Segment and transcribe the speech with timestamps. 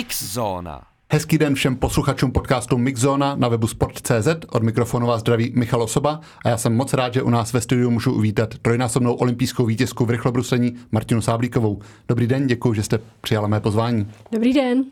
[0.00, 0.82] Mixzóna.
[1.12, 4.28] Hezký den všem posluchačům podcastu Mixzona na webu Sport.cz.
[4.48, 7.60] Od mikrofonu vás zdraví Michal Osoba a já jsem moc rád, že u nás ve
[7.60, 11.78] studiu můžu uvítat trojnásobnou olympijskou vítězku v rychlobruslení Martinu Sáblíkovou.
[12.08, 14.10] Dobrý den, děkuji, že jste přijala mé pozvání.
[14.32, 14.84] Dobrý den.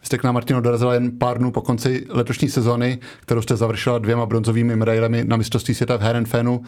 [0.00, 3.56] Vy jste k nám, Martino, dorazila jen pár dnů po konci letošní sezóny, kterou jste
[3.56, 6.62] završila dvěma bronzovými medailemi na mistrovství světa v Herrenfenu.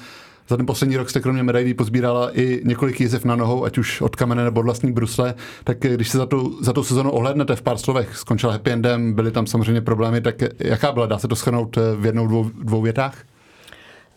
[0.49, 4.01] Za ten poslední rok jste kromě medailí pozbírala i několik jízev na nohou, ať už
[4.01, 5.35] od kamene nebo od vlastní brusle.
[5.65, 9.13] Tak když se za tu, za tu sezonu ohlednete v pár slovech, skončila happy endem,
[9.13, 11.07] byly tam samozřejmě problémy, tak jaká byla?
[11.07, 13.25] Dá se to schrnout v jednou, dvou, dvou větách?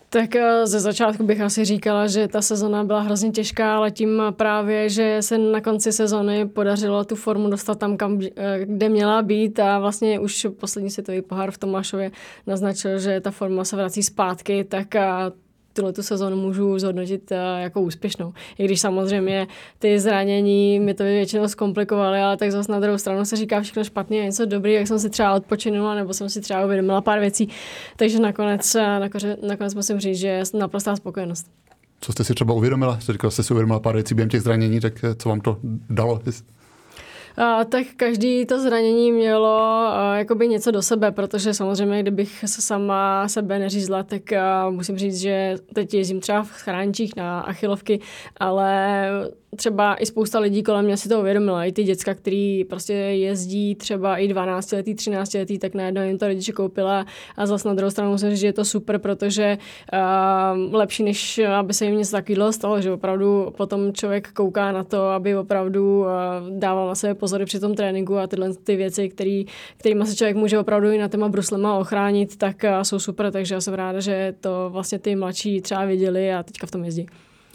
[0.08, 4.22] Tak eh, ze začátku bych asi říkala, že ta sezona byla hrozně těžká, ale tím
[4.30, 9.22] právě, že se na konci sezony podařilo tu formu dostat tam, kam, eh, kde měla
[9.22, 12.10] být a vlastně už poslední světový pohár v Tomášově
[12.46, 14.94] naznačil, že ta forma se vrací zpátky, tak
[15.76, 18.32] tuhle tu sezonu můžu zhodnotit uh, jako úspěšnou.
[18.58, 19.46] I když samozřejmě
[19.78, 23.84] ty zranění mi to většinou zkomplikovaly, ale tak zase na druhou stranu se říká všechno
[23.84, 27.48] špatně, něco dobrý, jak jsem si třeba odpočinula, nebo jsem si třeba uvědomila pár věcí.
[27.96, 31.46] Takže nakonec, uh, nakonec, nakonec musím říct, že je naprostá spokojenost.
[32.00, 33.00] Co jste si třeba uvědomila?
[33.00, 35.58] Jste říkala, jste si uvědomila pár věcí během těch zranění, tak eh, co vám to
[35.90, 36.20] dalo?
[37.68, 43.58] Tak každý to zranění mělo jakoby něco do sebe, protože samozřejmě, kdybych se sama sebe
[43.58, 44.22] neřízla, tak
[44.70, 48.00] musím říct, že teď jezdím třeba v chránčích na achilovky,
[48.36, 49.08] ale
[49.56, 53.74] třeba i spousta lidí kolem mě si to uvědomila, i ty děcka, který prostě jezdí
[53.74, 57.74] třeba i 12 letý, 13 letý, tak najednou jim to rodiče koupila a zase na
[57.74, 59.58] druhou stranu musím říct, že je to super, protože
[59.92, 64.84] uh, lepší, než aby se jim něco takového stalo, že opravdu potom člověk kouká na
[64.84, 66.06] to, aby opravdu uh,
[66.58, 69.44] dával na sebe pozory při tom tréninku a tyhle ty věci, který,
[69.76, 73.54] kterými se člověk může opravdu i na téma bruslema ochránit, tak uh, jsou super, takže
[73.54, 77.06] já jsem ráda, že to vlastně ty mladší třeba viděli a teďka v tom jezdí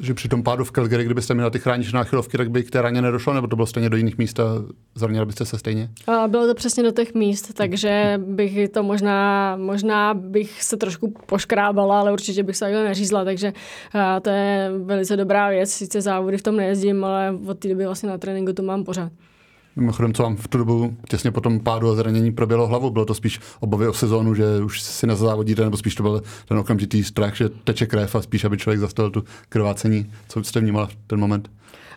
[0.01, 2.81] že při tom pádu v Calgary, kdybyste měla ty chránič náchylovky, tak by k té
[2.81, 4.43] raně nedošlo, nebo to bylo stejně do jiných míst a
[4.95, 5.89] zranila byste se stejně?
[6.07, 11.13] A bylo to přesně do těch míst, takže bych to možná, možná bych se trošku
[11.25, 13.53] poškrábala, ale určitě bych se takhle neřízla, takže
[14.21, 15.71] to je velice dobrá věc.
[15.71, 19.11] Sice závody v tom nejezdím, ale od té doby vlastně na tréninku to mám pořád.
[19.75, 22.89] Mimochodem, co vám v tu dobu těsně po tom pádu a zranění proběhlo hlavu?
[22.89, 26.57] Bylo to spíš obavy o sezónu, že už si nezávodíte, nebo spíš to byl ten
[26.57, 30.11] okamžitý strach, že teče krev a spíš, aby člověk zastavil tu krvácení?
[30.27, 31.49] Co jste vnímala v ten moment?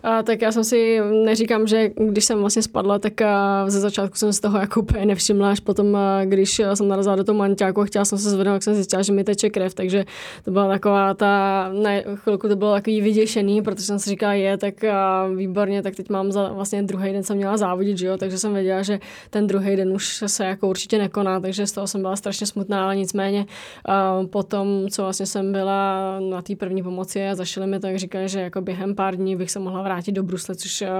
[0.05, 4.17] A, tak já jsem si, neříkám, že když jsem vlastně spadla, tak a, ze začátku
[4.17, 7.81] jsem z toho jako úplně nevšimla, až potom, a, když jsem narazila do toho manťáku
[7.81, 10.05] a chtěla jsem se zvednout, tak jsem zjistila, že mi teče krev, takže
[10.45, 14.57] to byla taková ta, na chvilku to bylo takový vyděšený, protože jsem si říkala, je,
[14.57, 18.17] tak a, výborně, tak teď mám za, vlastně druhý den jsem měla závodit, že jo,
[18.17, 19.01] takže jsem věděla, že
[19.31, 22.85] ten druhý den už se jako určitě nekoná, takže z toho jsem byla strašně smutná,
[22.85, 23.47] ale nicméně
[23.85, 28.29] a, potom, co vlastně jsem byla na té první pomoci a zašili mi, tak říkali,
[28.29, 30.91] že jako během pár dní bych se mohla vrátit vrátit do Brusle, což eh,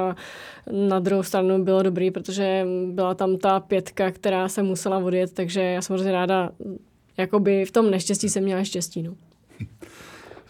[0.89, 5.61] na druhou stranu bylo dobrý, protože byla tam ta pětka, která se musela odjet, takže
[5.61, 6.51] já jsem hrozně ráda,
[7.17, 9.03] jakoby v tom neštěstí jsem měla štěstí.
[9.03, 9.15] No.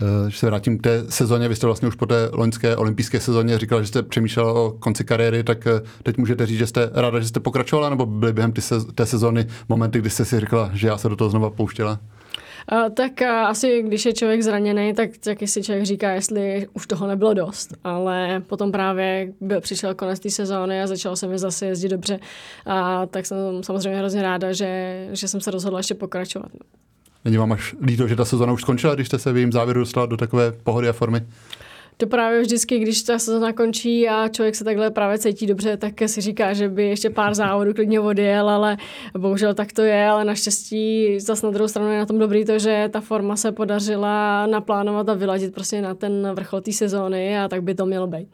[0.00, 3.20] Eh, když se vrátím k té sezóně, vy jste vlastně už po té loňské olympijské
[3.20, 6.90] sezóně říkal, že jste přemýšlel o konci kariéry, tak eh, teď můžete říct, že jste
[6.92, 8.52] ráda, že jste pokračovala, nebo byly během
[8.94, 12.00] té sezóny momenty, kdy jste si říkala, že já se do toho znova pouštěla?
[12.72, 16.86] Uh, tak uh, asi, když je člověk zraněný, tak taky si člověk říká, jestli už
[16.86, 17.74] toho nebylo dost.
[17.84, 22.18] Ale potom právě byl, přišel konec té sezóny a začalo se mi zase jezdit dobře.
[22.66, 26.48] A tak jsem samozřejmě hrozně ráda, že, že jsem se rozhodla ještě pokračovat.
[27.24, 29.80] Není vám až líto, že ta sezóna už skončila, když jste se v jejím závěru
[29.80, 31.26] dostala do takové pohody a formy?
[31.96, 35.92] To právě vždycky, když ta sezona končí a člověk se takhle právě cítí dobře, tak
[36.06, 38.76] si říká, že by ještě pár závodů klidně odjel, ale
[39.18, 42.58] bohužel tak to je, ale naštěstí zase na druhou stranu je na tom dobrý to,
[42.58, 47.48] že ta forma se podařila naplánovat a vyladit prostě na ten vrchol té sezóny a
[47.48, 48.28] tak by to mělo být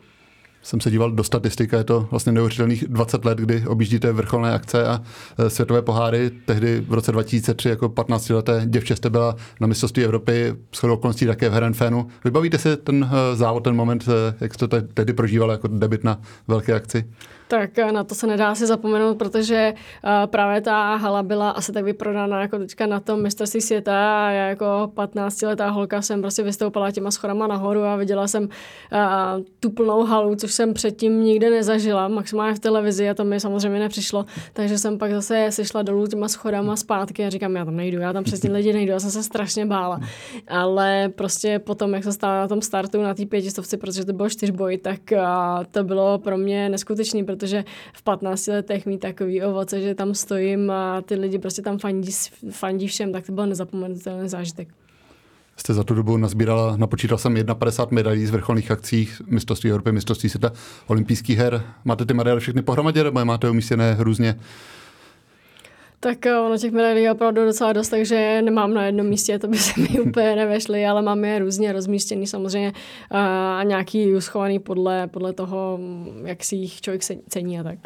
[0.62, 4.86] jsem se díval do statistika, je to vlastně neuvěřitelných 20 let, kdy objíždíte vrcholné akce
[4.86, 5.02] a
[5.38, 6.30] e, světové poháry.
[6.46, 11.26] Tehdy v roce 2003 jako 15 leté děvče jste byla na mistrovství Evropy, s okolností
[11.26, 12.06] také v Herenfenu.
[12.24, 16.04] Vybavíte si ten e, závod, ten moment, e, jak jste to tehdy prožíval jako debit
[16.04, 17.04] na velké akci?
[17.50, 19.74] Tak eh, na to se nedá si zapomenout, protože
[20.04, 24.30] uh, právě ta hala byla asi tak vyprodaná jako teďka na tom mistrovství světa a
[24.30, 24.64] já jako
[24.94, 28.48] 15-letá holka jsem prostě vystoupala těma schodama nahoru a viděla jsem uh,
[29.60, 33.78] tu plnou halu, což jsem předtím nikde nezažila, maximálně v televizi a to mi samozřejmě
[33.78, 38.00] nepřišlo, takže jsem pak zase sešla dolů těma schodama zpátky a říkám, já tam nejdu,
[38.00, 40.00] já tam přesně lidi nejdu, já jsem se strašně bála.
[40.48, 44.28] Ale prostě potom, jak se stala na tom startu na té pětistovce, protože to bylo
[44.28, 45.18] čtyřboj, tak uh,
[45.70, 50.70] to bylo pro mě neskutečný, protože v 15 letech mít takový ovoce, že tam stojím
[50.70, 52.12] a ty lidi prostě tam fandí,
[52.50, 54.68] fandí všem, tak to byl nezapomenutelný zážitek.
[55.56, 60.28] Jste za tu dobu nazbírala, napočítal jsem 51 medailí z vrcholných akcí, mistrovství Evropy, mistrovství
[60.28, 60.52] světa,
[60.86, 61.62] olympijských her.
[61.84, 64.40] Máte ty medaile všechny pohromadě, nebo je máte umístěné různě?
[66.00, 69.48] Tak eh, ono těch medailí je opravdu docela dost, takže nemám na jednom místě, to
[69.48, 72.72] by se mi úplně nevešly, ale mám je různě rozmístěný samozřejmě
[73.10, 73.18] eh,
[73.58, 75.78] a nějaký uschovaný podle, podle toho,
[76.24, 77.78] jak si jich člověk cení a tak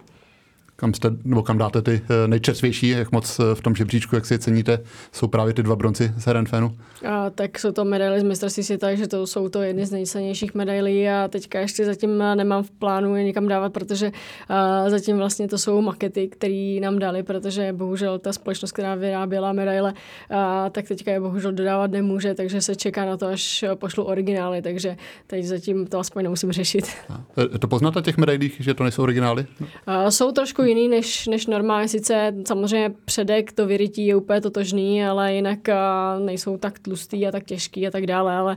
[0.77, 4.27] kam, jste, nebo kam dáte ty eh, nejčerstvější, jak moc eh, v tom žebříčku, jak
[4.27, 4.79] si je ceníte,
[5.13, 6.77] jsou právě ty dva bronzy z Herenfenu?
[7.09, 10.55] A, tak jsou to medaily z mistrovství světa, takže to jsou to jedny z nejcennějších
[10.55, 14.13] medailí a teďka ještě zatím nemám v plánu je někam dávat, protože
[14.49, 19.53] a, zatím vlastně to jsou makety, které nám dali, protože bohužel ta společnost, která vyráběla
[19.53, 19.95] medaile,
[20.31, 24.63] a, tak teďka je bohužel dodávat nemůže, takže se čeká na to, až pošlu originály,
[24.63, 24.97] takže
[25.27, 26.89] teď zatím to aspoň nemusím řešit.
[27.09, 27.25] A,
[27.59, 29.47] to poznat na těch medailích, že to nejsou originály?
[29.87, 31.89] A, jsou trošku jiný než, než normálně.
[31.89, 37.31] Sice samozřejmě předek, to vyrytí je úplně totožný, ale jinak uh, nejsou tak tlustý a
[37.31, 38.57] tak těžký a tak dále, ale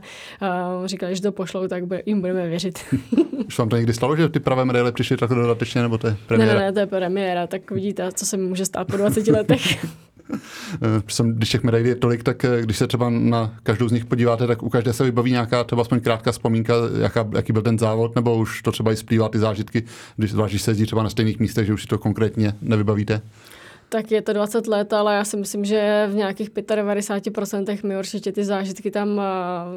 [0.80, 2.78] uh, říkali, že to pošlou, tak jim budeme věřit.
[3.46, 6.16] Už vám to někdy stalo, že ty pravé medaile přišly takhle dodatečně, nebo to je
[6.26, 6.54] premiéra?
[6.54, 9.86] Ne, ne, ne, to je premiéra, tak vidíte, co se může stát po 20 letech.
[11.22, 14.46] Když těch medailí je tolik, tak eh, když se třeba na každou z nich podíváte,
[14.46, 18.14] tak u každé se vybaví nějaká třeba aspoň krátká vzpomínka, jaká, jaký byl ten závod,
[18.14, 19.82] nebo už to třeba i splývá ty zážitky,
[20.16, 23.20] když, zvlášť, když se jezdí třeba na stejných místech, že už si to konkrétně nevybavíte?
[23.90, 28.32] Tak je to 20 let, ale já si myslím, že v nějakých 95% mi určitě
[28.32, 29.20] ty zážitky tam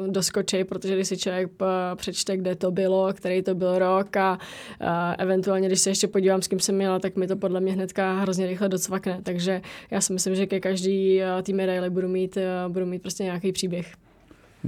[0.06, 1.50] doskočí, protože když si člověk
[1.96, 4.38] přečte, kde to bylo, který to byl rok a,
[4.80, 7.72] a eventuálně, když se ještě podívám, s kým jsem měla, tak mi to podle mě
[7.72, 9.20] hnedka hrozně rychle docvakne.
[9.22, 9.60] Takže
[9.90, 12.38] já si myslím, že ke každý tým medaily budu mít,
[12.68, 13.92] budu mít prostě nějaký příběh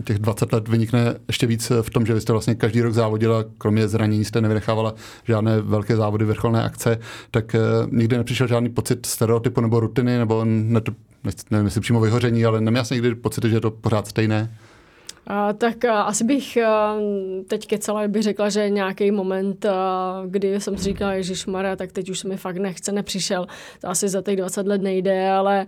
[0.05, 3.44] těch 20 let vynikne ještě víc v tom, že vy jste vlastně každý rok závodila,
[3.58, 4.94] kromě zranění jste nevynechávala
[5.25, 6.99] žádné velké závody, vrcholné akce,
[7.31, 10.81] tak uh, nikdy nepřišel žádný pocit stereotypu nebo rutiny, nebo ne,
[11.50, 14.56] nevím, jestli přímo vyhoření, ale neměl jsem někdy pocit, že je to pořád stejné?
[15.59, 16.59] Tak asi bych
[17.47, 19.67] teď kecala, bych řekla, že nějaký moment,
[20.26, 23.47] kdy jsem si říkala, Ježíš Mara, tak teď už se mi fakt nechce, nepřišel.
[23.81, 25.67] To asi za těch 20 let nejde, ale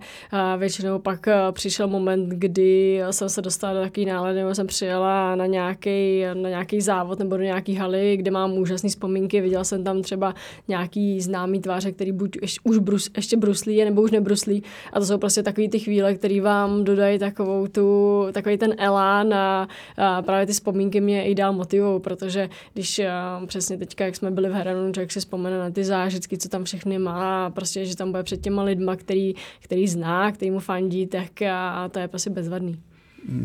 [0.57, 5.45] většinou pak přišel moment, kdy jsem se dostala do takový nálady, nebo jsem přijela na
[5.45, 9.41] nějaký, na nějaký závod nebo do nějaký haly, kde mám úžasné vzpomínky.
[9.41, 10.33] Viděla jsem tam třeba
[10.67, 14.63] nějaký známý tváře, který buď ještě, už brus, ještě bruslí, nebo už nebruslí.
[14.93, 19.33] A to jsou prostě takové ty chvíle, které vám dodají takovou tu, takový ten elán
[19.33, 24.15] a a, právě ty vzpomínky mě i dál motivují, protože když a, přesně teďka, jak
[24.15, 27.85] jsme byli v Heranu, člověk si vzpomene na ty zážitky, co tam všechny má, prostě,
[27.85, 31.89] že tam bude před těma lidma, který, který zná, který mu fandí, tak a, a
[31.89, 32.79] to je prostě bezvadný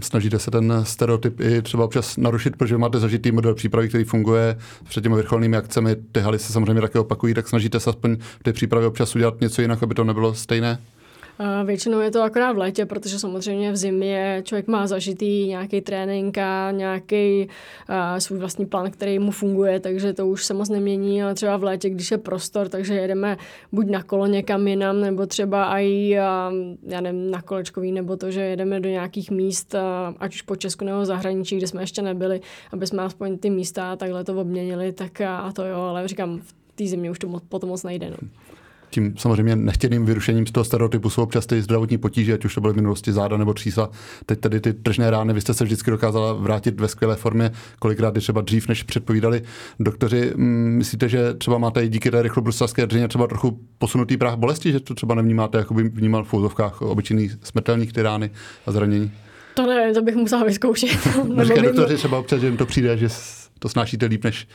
[0.03, 4.59] snažíte se ten stereotyp i třeba občas narušit, protože máte zažitý model přípravy, který funguje
[4.89, 5.97] před těmi vrcholnými akcemi.
[6.13, 9.41] Ty haly se samozřejmě také opakují, tak snažíte se aspoň v té přípravě občas udělat
[9.41, 10.79] něco jinak, aby to nebylo stejné?
[11.65, 16.39] Většinou je to akorát v létě, protože samozřejmě v zimě člověk má zažitý nějaký trénink
[16.39, 17.49] a nějaký
[18.19, 21.65] svůj vlastní plán, který mu funguje, takže to už se moc nemění, ale třeba v
[21.65, 23.37] létě, když je prostor, takže jedeme
[23.73, 28.41] buď na kolo někam jinam, nebo třeba i já nevím, na kolečkový, nebo to, že
[28.41, 29.75] jedeme do nějakých míst,
[30.19, 32.41] ať už po Česku nebo zahraničí, kde jsme ještě nebyli,
[32.73, 36.55] aby jsme aspoň ty místa takhle to obměnili, tak a to jo, ale říkám, v
[36.75, 38.11] té zimě už to potom moc nejde.
[38.11, 38.29] No
[38.93, 42.61] tím samozřejmě nechtěným vyrušením z toho stereotypu jsou občas ty zdravotní potíže, ať už to
[42.61, 43.89] byly v minulosti záda nebo třísa.
[44.27, 48.15] Teď tady ty tržné rány, vy jste se vždycky dokázala vrátit ve skvělé formě, kolikrát
[48.15, 49.43] je třeba dřív, než předpovídali
[49.81, 50.33] doktoři.
[50.37, 54.73] Mm, myslíte, že třeba máte i díky té rychlobruslařské dřině třeba trochu posunutý práh bolesti,
[54.73, 58.31] že to třeba nevnímáte, jako by vnímal v úzovkách obyčejný smrtelných ty rány
[58.67, 59.13] a zranění?
[59.55, 60.91] To nevím, to bych musela vyzkoušet.
[61.43, 63.09] Říkají doktoři třeba občas, že jim to přijde, že
[63.59, 64.49] to snášíte líp než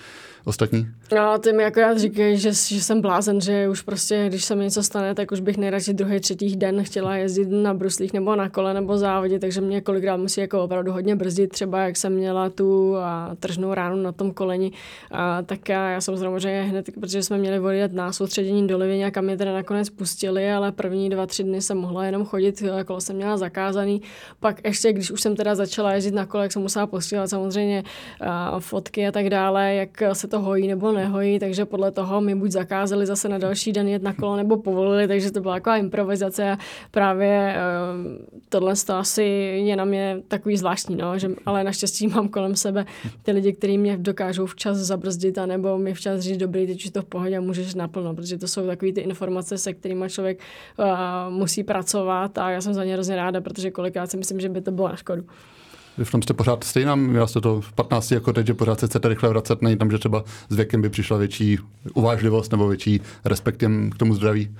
[0.47, 0.87] ostatní?
[1.15, 4.63] No, ty mi akorát říkají, že, že jsem blázen, že už prostě, když se mi
[4.63, 8.49] něco stane, tak už bych nejradši druhý, třetí den chtěla jezdit na bruslích nebo na
[8.49, 12.49] kole nebo závodě, takže mě kolikrát musí jako opravdu hodně brzdit, třeba jak jsem měla
[12.49, 14.71] tu a, tržnou ránu na tom koleni,
[15.11, 19.11] a, tak já, já jsem samozřejmě hned, protože jsme měli odjet na soustředění do Livěně,
[19.11, 23.01] kam mě teda nakonec pustili, ale první dva, tři dny jsem mohla jenom chodit, kolo
[23.01, 24.01] jsem měla zakázaný,
[24.39, 27.83] pak ještě, když už jsem teda začala jezdit na kole, jak jsem musela posílat samozřejmě
[28.21, 32.21] a, fotky a tak dále, jak se to to hojí nebo nehojí, takže podle toho
[32.21, 35.53] mi buď zakázali zase na další den jet na kolo nebo povolili, takže to byla
[35.53, 36.57] taková improvizace a
[36.91, 39.23] právě uh, tohle to asi
[39.65, 42.85] je na mě takový zvláštní, no, že, ale naštěstí mám kolem sebe
[43.23, 46.91] ty lidi, kteří mě dokážou včas zabrzdit a nebo mi včas říct, dobrý, teď už
[46.91, 50.39] to v pohodě a můžeš naplno, protože to jsou takové ty informace, se kterými člověk
[50.77, 50.85] uh,
[51.29, 54.61] musí pracovat a já jsem za ně hrozně ráda, protože kolikrát si myslím, že by
[54.61, 55.23] to bylo na škodu.
[55.97, 58.79] Vy v tom jste pořád stejná, měla jste to v 15 jako teď, že pořád
[58.79, 61.57] se chcete rychle vracet, není tam, že třeba s věkem by přišla větší
[61.93, 64.55] uvážlivost nebo větší respekt k tomu zdraví?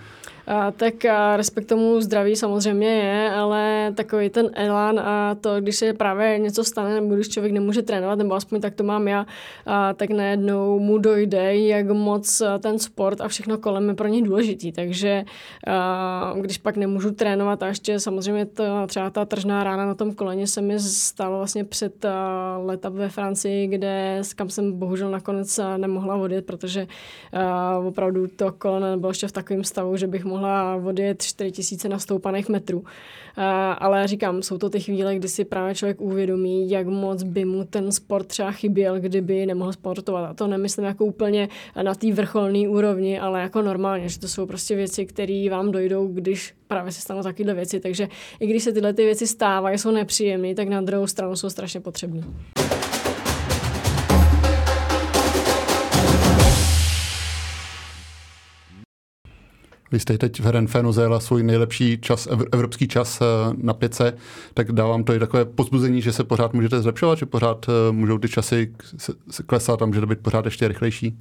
[0.47, 5.75] A, tak a respekt tomu zdraví samozřejmě je, ale takový ten elán a to, když
[5.75, 9.25] se právě něco stane, nebo když člověk nemůže trénovat, nebo aspoň tak to mám já,
[9.65, 14.21] a, tak najednou mu dojde, jak moc ten sport a všechno kolem je pro něj
[14.21, 14.71] důležitý.
[14.71, 15.23] Takže
[15.67, 20.15] a, když pak nemůžu trénovat a ještě samozřejmě to, třeba ta tržná rána na tom
[20.15, 26.15] koleně se mi stala vlastně před a, ve Francii, kde kam jsem bohužel nakonec nemohla
[26.15, 26.87] odjet, protože
[27.33, 31.89] a, opravdu to koleno nebylo ještě v takovém stavu, že bych mohla mohla odjet 4000
[31.89, 32.83] nastoupaných metrů.
[33.77, 37.63] Ale říkám, jsou to ty chvíle, kdy si právě člověk uvědomí, jak moc by mu
[37.63, 40.29] ten sport třeba chyběl, kdyby nemohl sportovat.
[40.29, 41.49] A to nemyslím jako úplně
[41.81, 46.07] na té vrcholné úrovni, ale jako normálně, že to jsou prostě věci, které vám dojdou,
[46.07, 47.79] když právě se stanou takovéhle věci.
[47.79, 48.07] Takže
[48.39, 51.79] i když se tyhle ty věci stávají, jsou nepříjemné, tak na druhou stranu jsou strašně
[51.79, 52.21] potřebné.
[59.91, 63.25] Vy jste teď v Herenfenu zajela svůj nejlepší čas, evropský čas eh,
[63.57, 64.13] na pěce,
[64.53, 68.17] tak dávám to i takové pozbuzení, že se pořád můžete zlepšovat, že pořád eh, můžou
[68.17, 68.73] ty časy
[69.45, 71.19] klesat a může to být pořád ještě rychlejší?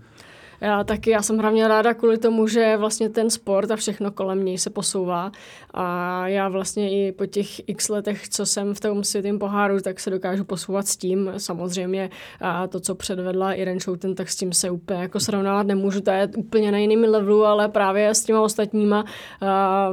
[0.60, 4.44] Já taky, já jsem hlavně ráda kvůli tomu, že vlastně ten sport a všechno kolem
[4.44, 5.32] něj se posouvá
[5.74, 10.00] a já vlastně i po těch x letech, co jsem v tom světém poháru, tak
[10.00, 11.32] se dokážu posouvat s tím.
[11.36, 12.10] Samozřejmě
[12.40, 16.10] a to, co předvedla Irene Schouten, tak s tím se úplně jako srovnávat nemůžu, to
[16.10, 19.04] je úplně na jiném levelu, ale právě s těma ostatníma
[19.40, 19.90] a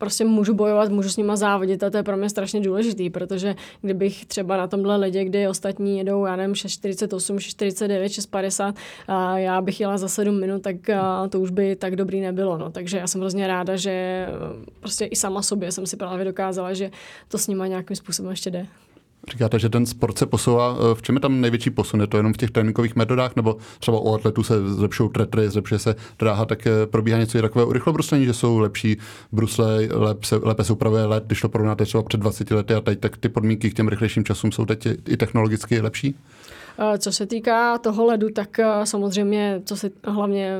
[0.00, 3.54] prostě můžu bojovat, můžu s nima závodit a to je pro mě strašně důležitý, protože
[3.82, 8.74] kdybych třeba na tomhle ledě, kdy ostatní jedou, já nevím, 6,48, 6,49, 6,50
[9.08, 10.76] a já bych jela za 7 minut, tak
[11.30, 12.58] to už by tak dobrý nebylo.
[12.58, 12.70] No.
[12.70, 14.26] Takže já jsem hrozně ráda, že
[14.80, 16.90] prostě i sama sobě jsem si právě dokázala, že
[17.28, 18.66] to s nima nějakým způsobem ještě jde.
[19.28, 20.76] Říkáte, že ten sport se posouvá.
[20.78, 22.00] Eh, v čem je tam největší posun?
[22.00, 25.78] Je to jenom v těch tréninkových metodách, nebo třeba u atletů se zlepšují tretry, zlepšuje
[25.78, 28.96] se dráha, tak eh, probíhá něco takového rychlobruslení, že jsou lepší
[29.32, 32.80] brusle, lépe se, lépe se upravuje let, když to porovnáte třeba před 20 lety a
[32.80, 36.14] teď, tak ty podmínky k těm rychlejším časům jsou teď i technologicky lepší?
[36.78, 40.58] Eh, co se týká toho ledu, tak samozřejmě, co se hlavně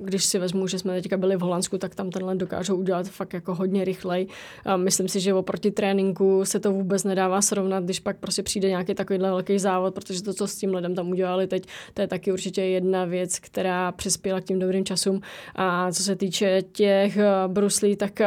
[0.00, 3.32] když si vezmu, že jsme teďka byli v Holandsku, tak tam tenhle dokážou udělat fakt
[3.32, 4.26] jako hodně rychlej.
[4.64, 8.68] A myslím si, že oproti tréninku se to vůbec nedává srovnat, když pak prostě přijde
[8.68, 12.08] nějaký takovýhle velký závod, protože to, co s tím ledem tam udělali teď, to je
[12.08, 15.20] taky určitě jedna věc, která přispěla k tím dobrým časům.
[15.54, 18.26] A co se týče těch eh, bruslí, tak eh,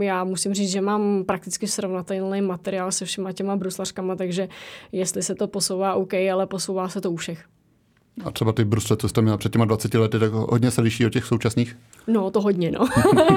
[0.00, 4.48] já musím říct, že mám prakticky srovnatelný materiál se všema těma bruslařkama, takže
[4.92, 7.55] jestli se to posouvá OK, ale posouvá se to u všech.
[8.24, 11.06] A třeba ty brusle, co jste měla před těma 20 lety, tak hodně se liší
[11.06, 11.76] od těch současných?
[12.06, 12.88] No, to hodně, no.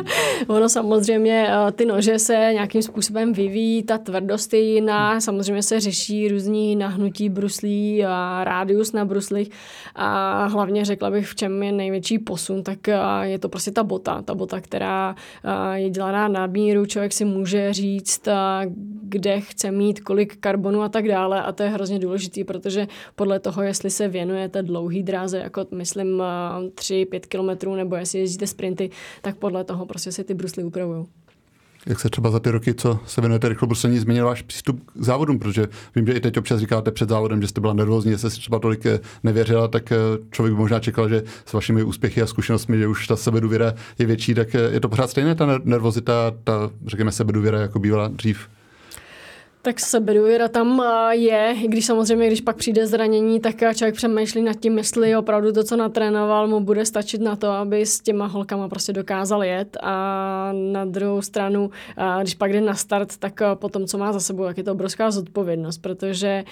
[0.47, 5.79] ono samozřejmě, eh, ty nože se nějakým způsobem vyvíjí, ta tvrdost je jiná, samozřejmě se
[5.79, 9.51] řeší různý nahnutí bruslí a rádius na bruslích
[9.95, 13.83] a hlavně řekla bych, v čem je největší posun, tak eh, je to prostě ta
[13.83, 18.27] bota, ta bota, která eh, je dělaná na míru, člověk si může říct,
[19.01, 23.39] kde chce mít, kolik karbonu a tak dále a to je hrozně důležitý, protože podle
[23.39, 26.23] toho, jestli se věnujete dlouhý dráze, jako myslím
[26.75, 28.89] 3-5 kilometrů, nebo jestli jezdíte sprinty,
[29.21, 31.05] tak podle toho prostě si ty brusly upravují.
[31.85, 35.39] Jak se třeba za ty roky, co se věnujete rychlobruslení, změnil váš přístup k závodům?
[35.39, 38.37] Protože vím, že i teď občas říkáte před závodem, že jste byla nervózní, jste si
[38.37, 39.95] třeba tolik eh, nevěřila, tak eh,
[40.31, 44.05] člověk by možná čekal, že s vašimi úspěchy a zkušenostmi, že už ta sebedůvěra je
[44.05, 48.47] větší, tak eh, je to pořád stejné, ta nervozita, ta, řekněme, sebedůvěra, jako bývala dřív?
[49.61, 54.53] Tak sebedůvěra tam je, i když samozřejmě, když pak přijde zranění, tak člověk přemýšlí nad
[54.53, 58.69] tím, jestli opravdu to, co natrénoval, mu bude stačit na to, aby s těma holkama
[58.69, 59.77] prostě dokázal jet.
[59.81, 61.69] A na druhou stranu,
[62.21, 65.11] když pak jde na start, tak potom, co má za sebou, tak je to obrovská
[65.11, 66.43] zodpovědnost, protože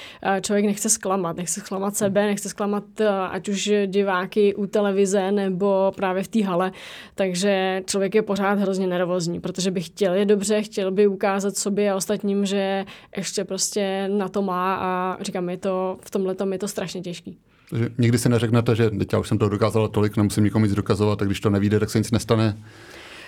[0.41, 2.83] člověk nechce zklamat, nechce zklamat sebe, nechce zklamat
[3.29, 6.71] ať už diváky u televize nebo právě v té hale.
[7.15, 11.91] Takže člověk je pořád hrozně nervózní, protože by chtěl je dobře, chtěl by ukázat sobě
[11.91, 12.85] a ostatním, že
[13.17, 17.37] ještě prostě na to má a říkám, je to, v tomhle je to strašně těžký.
[17.69, 20.75] Takže nikdy si neřeknete, že teď já už jsem to dokázala tolik, nemusím nikomu nic
[20.75, 22.57] dokazovat, tak když to nevíde, tak se nic nestane.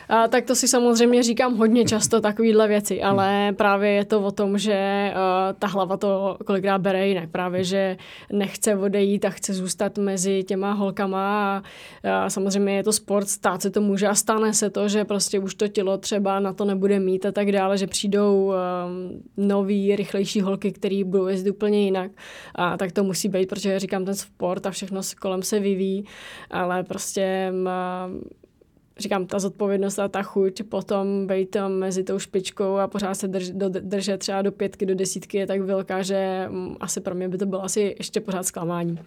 [0.09, 4.31] A, tak to si samozřejmě říkám hodně často takovýhle věci, ale právě je to o
[4.31, 7.29] tom, že uh, ta hlava to kolikrát bere jinak.
[7.29, 7.97] Právě, že
[8.31, 11.63] nechce odejít a chce zůstat mezi těma holkama a,
[12.23, 15.39] a samozřejmě je to sport, stát se to může a stane se to, že prostě
[15.39, 18.53] už to tělo třeba na to nebude mít a tak dále, že přijdou um,
[19.37, 22.11] nový, rychlejší holky, které budou jezdit úplně jinak.
[22.55, 26.05] A tak to musí být, protože říkám, ten sport a všechno kolem se vyvíjí,
[26.51, 28.21] ale prostě um,
[28.99, 33.27] říkám, ta zodpovědnost a ta chuť potom být tam mezi tou špičkou a pořád se
[33.27, 37.15] drž, do, držet třeba do pětky, do desítky je tak velká, že um, asi pro
[37.15, 38.99] mě by to bylo asi ještě pořád zklamání.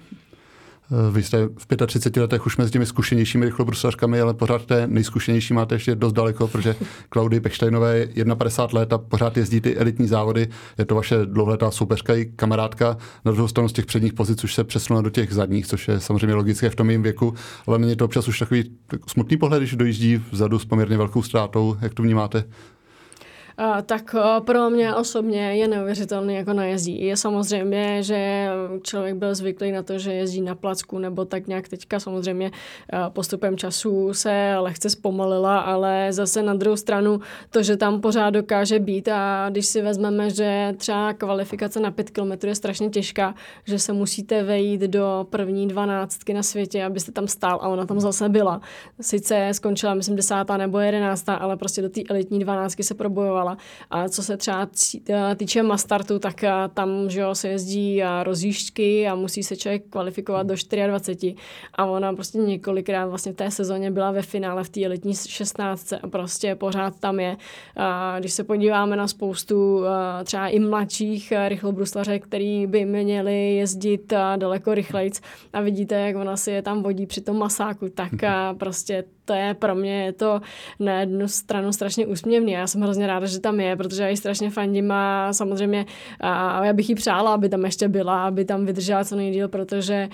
[1.12, 5.74] Vy jste v 35 letech už mezi těmi zkušenějšími rychlobruslařkami, ale pořád té nejzkušenější máte
[5.74, 6.76] ještě dost daleko, protože
[7.08, 10.48] Klaudy Pechsteinové je 51 let a pořád jezdí ty elitní závody.
[10.78, 12.96] Je to vaše dlouholetá soupeřka i kamarádka.
[13.24, 16.00] Na druhou stranu z těch předních pozic už se přesunula do těch zadních, což je
[16.00, 17.34] samozřejmě logické v tom jejím věku,
[17.66, 18.70] ale není to občas už takový
[19.06, 21.76] smutný pohled, když dojíždí vzadu s poměrně velkou ztrátou.
[21.80, 22.44] Jak to vnímáte?
[23.86, 27.04] Tak pro mě osobně je neuvěřitelný jako najezdí.
[27.04, 28.48] Je samozřejmě, že
[28.82, 32.50] člověk byl zvyklý na to, že jezdí na placku nebo tak nějak teďka samozřejmě
[33.08, 38.78] postupem času se lehce zpomalila, ale zase na druhou stranu to, že tam pořád dokáže
[38.78, 43.78] být a když si vezmeme, že třeba kvalifikace na 5 km je strašně těžká, že
[43.78, 48.28] se musíte vejít do první dvanáctky na světě, abyste tam stál a ona tam zase
[48.28, 48.60] byla.
[49.00, 53.56] Sice skončila, myslím, desátá nebo jedenáctá, ale prostě do té elitní dvanáctky se probojovala dělala.
[53.90, 54.68] A co se třeba
[55.10, 59.56] eh, týče Mastartu, tak eh, tam že jo, se jezdí eh, rozjížďky a musí se
[59.56, 60.54] člověk kvalifikovat do
[60.86, 61.34] 24.
[61.74, 65.92] A ona prostě několikrát vlastně v té sezóně byla ve finále v té letní 16.
[65.92, 67.36] a prostě pořád tam je.
[67.76, 69.84] A když se podíváme na spoustu
[70.24, 75.20] třeba i mladších rychlobruslařek, který by měli jezdit daleko rychlejc
[75.52, 78.12] a vidíte, jak ona si je tam vodí při tom masáku, tak
[78.58, 80.40] prostě to je pro mě je to
[80.80, 82.52] na jednu stranu strašně úsměvný.
[82.52, 85.86] Já jsem hrozně ráda, že tam je, protože já ji strašně fandím a samozřejmě
[86.20, 90.08] a já bych jí přála, aby tam ještě byla, aby tam vydržela co nejdíl, protože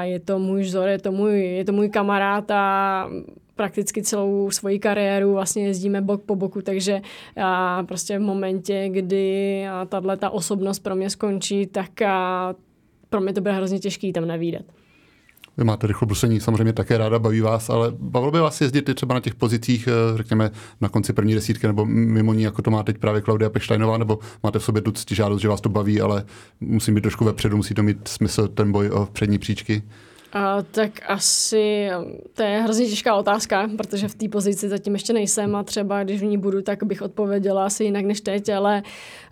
[0.00, 3.08] je to můj vzor, je to můj, je to můj kamarád a
[3.54, 7.00] prakticky celou svoji kariéru vlastně jezdíme bok po boku, takže
[7.42, 12.54] a prostě v momentě, kdy tahle ta osobnost pro mě skončí, tak a
[13.10, 14.62] pro mě to bude hrozně těžký tam nevídat.
[15.56, 19.20] Vy máte rychlobruslení samozřejmě také ráda, baví vás, ale bavilo by vás jezdit třeba na
[19.20, 22.98] těch pozicích, eh, řekněme, na konci první desítky nebo mimo ní, jako to má teď
[22.98, 26.24] právě Klaudia Peštajnová, nebo máte v sobě tu ctižádost, že vás to baví, ale
[26.60, 29.82] musí být trošku vepředu, musí to mít smysl ten boj o přední příčky?
[30.34, 31.88] A, tak asi
[32.34, 36.20] to je hrozně těžká otázka, protože v té pozici zatím ještě nejsem a třeba když
[36.20, 38.82] v ní budu, tak bych odpověděla asi jinak než teď, ale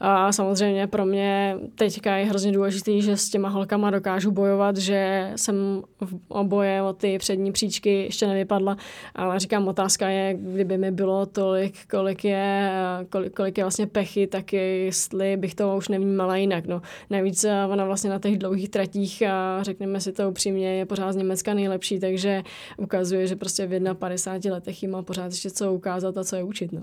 [0.01, 5.33] a samozřejmě pro mě teďka je hrozně důležitý, že s těma holkama dokážu bojovat, že
[5.37, 8.77] jsem v oboje o ty přední příčky ještě nevypadla,
[9.15, 12.73] ale říkám, otázka je, kdyby mi bylo tolik, kolik je,
[13.09, 16.67] kolik, kolik je vlastně pechy, tak jestli bych to už nevnímala jinak.
[16.67, 16.83] No.
[17.11, 21.17] Navíc ona vlastně na těch dlouhých tratích, a řekněme si to upřímně, je pořád z
[21.17, 22.43] Německa nejlepší, takže
[22.77, 26.43] ukazuje, že prostě v 51 letech jim má pořád ještě co ukázat a co je
[26.43, 26.73] učit.
[26.73, 26.83] No.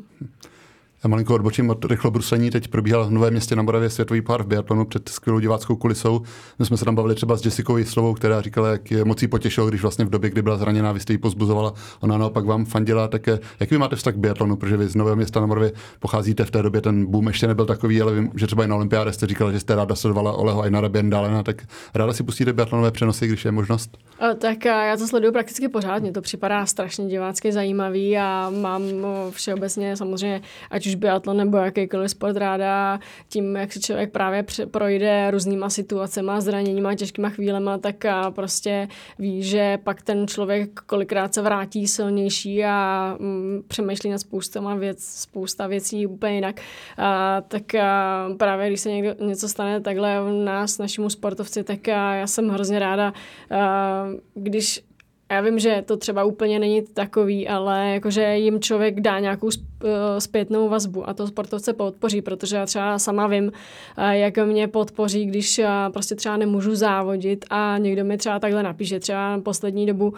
[1.04, 2.50] Já malinko odbočím od rychlobruslení.
[2.50, 6.22] Teď probíhal v Novém městě na Moravě světový pár v biatlonu před skvělou diváckou kulisou.
[6.60, 9.68] My jsme se tam bavili třeba s Jessicou Jislovou, která říkala, jak je mocí potěšilo,
[9.68, 13.08] když vlastně v době, kdy byla zraněná, vy jste ji pozbuzovala, ona naopak vám fandila.
[13.08, 15.72] Tak eh, jak vy máte vztah k biatlonu, protože vy z Nového města na Moravě
[16.00, 18.76] pocházíte v té době, ten boom ještě nebyl takový, ale vím, že třeba i na
[18.76, 21.64] olympiáde jste říkala, že jste ráda sledovala Oleho i na Běndalena, tak
[21.96, 23.98] ráda si pustíte biatlonové přenosy, když je možnost?
[24.20, 28.52] A, tak a já to sleduju prakticky pořád, mně to připadá strašně divácky zajímavý a
[28.62, 28.84] mám
[29.32, 33.00] všeobecně samozřejmě, ať už biatlon nebo jakýkoliv sport ráda
[33.30, 38.88] tím, jak se člověk právě projde různýma situacemi, zraněníma, těžkýma chvílema, tak a prostě
[39.20, 45.04] ví, že pak ten člověk kolikrát se vrátí silnější a mm, přemýšlí nad spoustama věc,
[45.04, 46.62] spousta věcí úplně jinak.
[46.98, 51.88] A, tak a právě když se někdo, něco stane takhle u nás, našemu sportovci, tak
[51.88, 53.14] a já jsem hrozně ráda,
[53.52, 54.89] a, když
[55.32, 60.22] já vím, že to třeba úplně není takový, ale jakože jim člověk dá nějakou eh,
[60.22, 63.52] zpětnou vazbu a to sportovce podpoří, protože já třeba sama vím,
[63.98, 68.64] eh, jak mě podpoří, když eh, prostě třeba nemůžu závodit a někdo mi třeba takhle
[68.64, 69.00] napíše.
[69.00, 70.14] Třeba poslední dobu,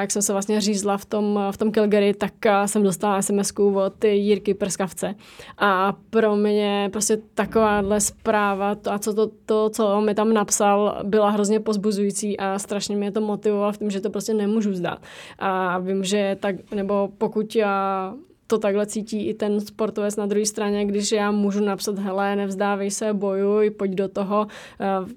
[0.00, 2.32] jak jsem se vlastně řízla v tom, v tom Calgary, tak
[2.66, 5.14] jsem dostala sms od Jirky Prskavce.
[5.58, 11.00] A pro mě prostě takováhle zpráva to, a co to, to, co mi tam napsal,
[11.04, 15.02] byla hrozně pozbuzující a strašně mě to motivovalo v tom, že to prostě nemůžu zdát.
[15.38, 18.14] A vím, že tak, nebo pokud já
[18.46, 22.90] to takhle cítí i ten sportovec na druhé straně, když já můžu napsat, hele, nevzdávej
[22.90, 24.46] se, bojuj, pojď do toho,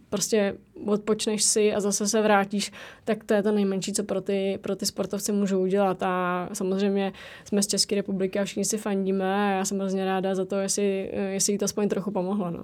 [0.10, 2.72] prostě odpočneš si a zase se vrátíš,
[3.04, 6.04] tak to je to nejmenší, co pro ty, pro ty sportovce můžou udělat.
[6.04, 7.14] A samozřejmě
[7.46, 10.56] jsme z České republiky a všichni si fandíme a já jsem hrozně ráda za to,
[10.56, 12.52] jestli, jestli jí to aspoň trochu pomohlo.
[12.52, 12.64] No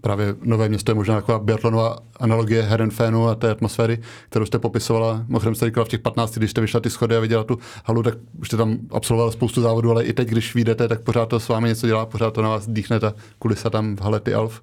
[0.00, 5.24] právě Nové město je možná taková biatlonová analogie Herenfénu a té atmosféry, kterou jste popisovala.
[5.28, 8.02] Mimochodem jste říkala v těch 15, když jste vyšla ty schody a viděla tu halu,
[8.02, 11.40] tak už jste tam absolvovala spoustu závodů, ale i teď, když vyjdete, tak pořád to
[11.40, 14.34] s vámi něco dělá, pořád to na vás dýchne ta kulisa tam v hale ty
[14.34, 14.62] Alf.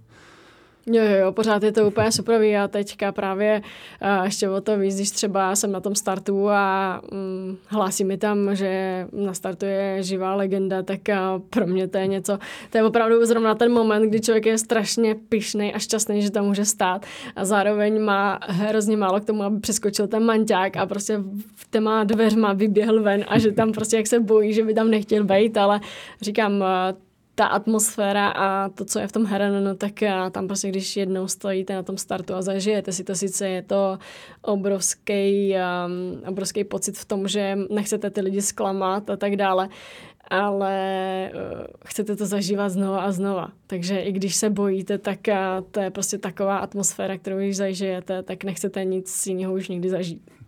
[0.86, 2.42] Jo, jo, pořád je to úplně super.
[2.42, 3.62] Já teďka právě
[4.02, 8.18] uh, ještě o to víc, když třeba jsem na tom startu a um, hlásí mi
[8.18, 12.40] tam, že na startu je živá legenda, tak uh, pro mě to je něco,
[12.70, 16.46] to je opravdu zrovna ten moment, kdy člověk je strašně pišný a šťastný, že tam
[16.46, 21.18] může stát a zároveň má hrozně málo k tomu, aby přeskočil ten manťák a prostě
[21.56, 24.90] v těma dveřma vyběhl ven a že tam prostě jak se bojí, že by tam
[24.90, 25.80] nechtěl být, ale
[26.22, 27.09] říkám, uh,
[27.40, 29.94] ta atmosféra a to, co je v tom Herenonu, tak
[30.32, 33.98] tam prostě, když jednou stojíte na tom startu a zažijete si to, sice je to
[34.42, 39.70] obrovský, um, obrovský pocit v tom, že nechcete ty lidi zklamat a tak dále,
[40.30, 40.76] ale
[41.34, 43.52] uh, chcete to zažívat znova a znova.
[43.68, 48.24] Takže i když se bojíte, tak uh, to je prostě taková atmosféra, kterou když zažijete,
[48.24, 50.39] tak nechcete nic jiného už nikdy zažít.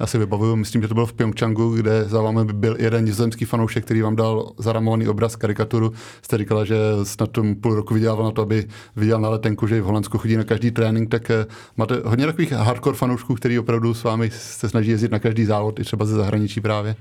[0.00, 3.44] Já si vybavuju, myslím, že to bylo v Pyeongchangu, kde za vámi byl jeden nizozemský
[3.44, 5.92] fanoušek, který vám dal zaramovaný obraz, karikaturu.
[6.22, 9.80] Jste říkala, že snad tom půl roku vydělával na to, aby viděl na letenku, že
[9.80, 13.94] v Holandsku chodí na každý trénink, tak eh, máte hodně takových hardcore fanoušků, který opravdu
[13.94, 16.96] s vámi se snaží jezdit na každý závod, i třeba ze zahraničí právě.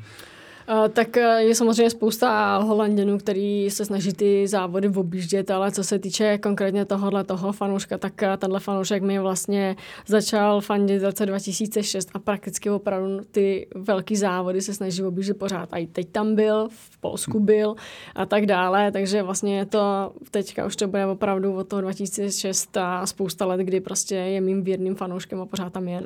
[0.70, 5.84] Uh, tak eh, je samozřejmě spousta Holanděnů, který se snaží ty závody objíždět, ale co
[5.84, 9.76] se týče konkrétně tohohle toho fanouška, tak eh, tenhle fanoušek mi vlastně
[10.08, 15.70] začal fandit v roce 2006 a prakticky opravdu ty velký závody se snaží objíždět pořád.
[15.72, 17.76] A i teď tam byl, v Polsku byl
[18.16, 22.78] a tak dále, takže vlastně je to teďka už to bude opravdu od toho 2006
[22.78, 26.02] a spousta let, kdy prostě je mým věrným fanouškem a pořád tam je.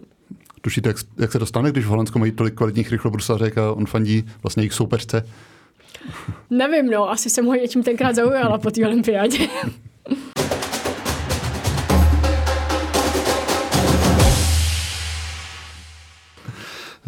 [0.68, 4.26] Tušíte, jak, jak se dostane, když v Holandsku mají tolik kvalitních rychlobruslařek a on fandí
[4.44, 5.26] vlastně jejich soupeřce?
[6.50, 9.48] Nevím, no, asi jsem ho něčím tenkrát zaujala po té olympiádě.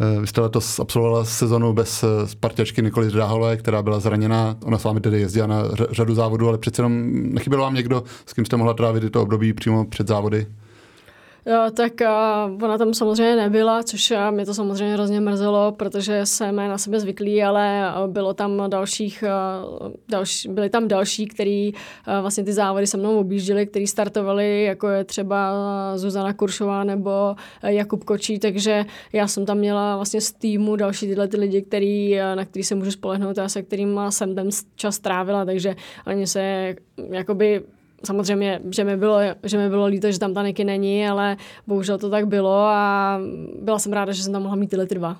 [0.00, 4.56] Eh, vy jste letos absolvovala sezonu bez eh, Spartačky Nikoli Dráholové, která byla zraněná.
[4.64, 8.32] Ona s vámi tedy jezdila na řadu závodů, ale přece jenom nechyběl vám někdo, s
[8.32, 10.46] kým jste mohla trávit to období přímo před závody?
[11.46, 16.26] Jo, tak uh, ona tam samozřejmě nebyla, což uh, mě to samozřejmě hrozně mrzelo, protože
[16.26, 19.24] jsme na sebe zvyklí, ale uh, bylo tam dalších,
[19.82, 21.78] uh, další, byli tam další, který uh,
[22.20, 25.52] vlastně ty závody se mnou objížděli, který startovali, jako je třeba
[25.96, 31.28] Zuzana Kuršová nebo Jakub Kočí, takže já jsem tam měla vlastně z týmu další tyhle
[31.28, 35.44] ty lidi, který, na který se můžu spolehnout a se kterým jsem ten čas trávila,
[35.44, 35.76] takže
[36.06, 36.74] oni se
[37.10, 37.62] jakoby
[38.04, 41.36] samozřejmě, že mi, bylo, že mi bylo líto, že tam ta Niky není, ale
[41.66, 43.20] bohužel to tak bylo a
[43.62, 45.16] byla jsem ráda, že jsem tam mohla mít tyhle ty dva.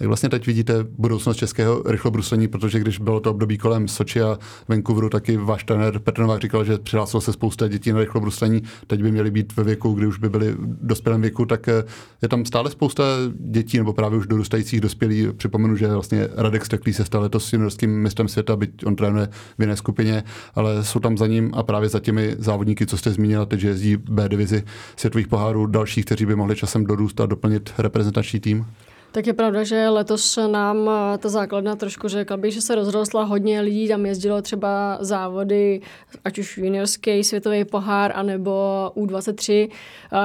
[0.00, 4.38] Jak vlastně teď vidíte budoucnost českého rychlobruslení, protože když bylo to období kolem Soči a
[4.68, 9.02] Vancouveru, taky váš trenér Petr Novák říkal, že přihlásilo se spousta dětí na rychlobruslení, teď
[9.02, 11.84] by měly být ve věku, kdy už by byly v dospělém věku, tak eh,
[12.22, 13.04] je tam stále spousta
[13.38, 15.28] dětí, nebo právě už dorůstajících dospělí.
[15.36, 19.28] Připomenu, že vlastně Radek Steklý se stal letos juniorským mistrem světa, byť on trénuje
[19.58, 23.10] v jiné skupině, ale jsou tam za ním a právě za těmi závodníky, co jste
[23.10, 24.62] zmínila teď, že jezdí B divizi
[24.96, 28.66] světových pohárů, další, kteří by mohli časem dorůst a doplnit reprezentační tým.
[29.14, 33.24] Tak je pravda, že letos nám eh, ta základna trošku řekla bych, že se rozrostla
[33.24, 35.80] hodně lidí, tam jezdilo třeba závody,
[36.24, 38.52] ať už juniorský světový pohár, anebo
[38.96, 39.68] U23,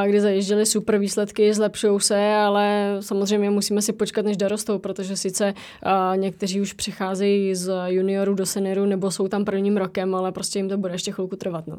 [0.05, 5.53] kde zajížděli super výsledky, zlepšují se, ale samozřejmě musíme si počkat, než dorostou, protože sice
[6.15, 10.69] někteří už přicházejí z juniorů do seniorů, nebo jsou tam prvním rokem, ale prostě jim
[10.69, 11.67] to bude ještě chvilku trvat.
[11.67, 11.77] No.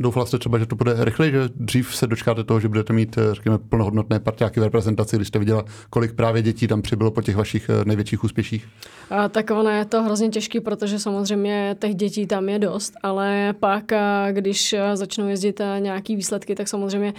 [0.00, 3.18] Doufala jste třeba, že to bude rychleji, že dřív se dočkáte toho, že budete mít,
[3.18, 7.22] eh, řekněme, plnohodnotné partiáky v reprezentaci, když jste viděla, kolik právě dětí tam přibylo po
[7.22, 8.68] těch vašich eh, největších úspěších?
[9.10, 13.54] A, tak ono je to hrozně těžké, protože samozřejmě těch dětí tam je dost, ale
[13.60, 17.14] pak, eh, když začnou jezdit nějaký výsledky, tak samozřejmě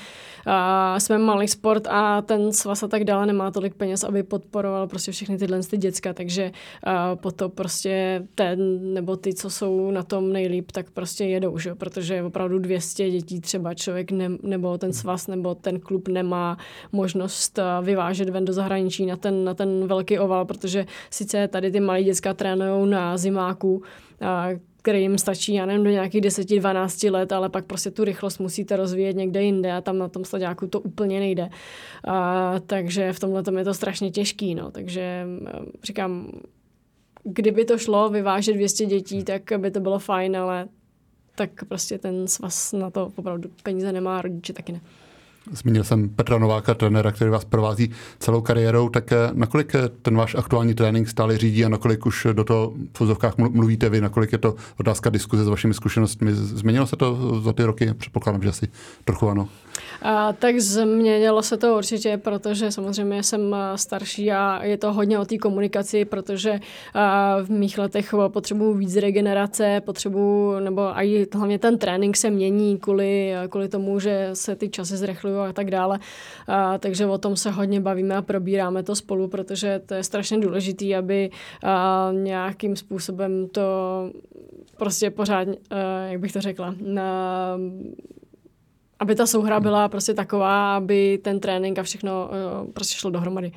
[0.46, 4.88] a, jsme malý sport a ten svaz a tak dále nemá tolik peněz, aby podporoval
[4.88, 6.52] prostě všechny tyhle ty děcka, takže
[7.36, 11.76] to prostě ten nebo ty, co jsou na tom nejlíp, tak prostě jedou, že?
[11.76, 16.58] protože opravdu 200 dětí třeba člověk ne, nebo ten svaz nebo ten klub nemá
[16.92, 21.72] možnost eh, vyvážet ven do zahraničí na ten, na ten velký oval, protože sice tady
[21.72, 23.84] ty malé děcka trénují na zimáku,
[24.22, 24.48] a
[24.82, 28.76] který jim stačí, já nevím, do nějakých 10-12 let, ale pak prostě tu rychlost musíte
[28.76, 31.50] rozvíjet někde jinde a tam na tom sladáku to úplně nejde.
[32.08, 34.72] A, takže v tomhle tom je to strašně těžký, no.
[34.72, 36.32] Takže eh, říkám,
[37.24, 40.68] kdyby to šlo vyvážet 200 dětí, tak by to bylo fajn, ale
[41.36, 44.82] tak prostě ten svaz na to opravdu peníze nemá, rodiče taky ne.
[45.52, 50.18] Zmínil jsem Petra Nováka, trenéra, který vás provází celou kariérou, tak eh, nakolik eh, ten
[50.18, 54.32] váš aktuální trénink stále řídí a nakolik už do toho v fuzovkách mluvíte vy, nakolik
[54.32, 56.34] je to otázka diskuze s vašimi zkušenostmi.
[56.34, 57.94] Změnilo se to za ty roky?
[57.94, 58.68] Předpokládám, že asi
[59.06, 59.50] trochu ano.
[60.02, 65.26] A, tak změnilo se to určitě, protože samozřejmě jsem starší a je to hodně o
[65.26, 66.60] té komunikaci, protože
[66.94, 72.78] a, v mých letech potřebuju víc regenerace, potřebuju, nebo i hlavně ten trénink se mění
[72.78, 76.00] kvůli, kvůli tomu, že se ty časy zrychlují a tak dále.
[76.48, 80.38] A, takže o tom se hodně bavíme a probíráme to spolu, protože to je strašně
[80.38, 81.30] důležité, aby
[81.64, 83.62] a, nějakým způsobem to
[84.78, 85.48] prostě pořád,
[86.10, 87.58] jak bych to řekla, na,
[89.00, 92.30] aby ta souhra byla prostě taková, aby ten trénink a všechno
[92.74, 93.52] prostě šlo dohromady.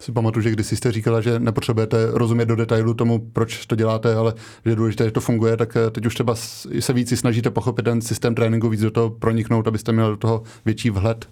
[0.00, 4.14] Si pamatuju, že když jste říkala, že nepotřebujete rozumět do detailu tomu, proč to děláte,
[4.14, 4.34] ale
[4.64, 6.34] že je důležité, že to funguje, tak eh, teď už třeba
[6.80, 10.42] se víc snažíte pochopit ten systém tréninku, víc do toho proniknout, abyste měl do toho
[10.64, 11.28] větší vhled.